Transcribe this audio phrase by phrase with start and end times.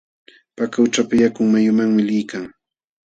[0.57, 2.45] Paka qućhapa yakun mayumanmi liykan.